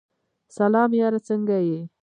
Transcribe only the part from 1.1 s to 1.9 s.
سنګه یی؟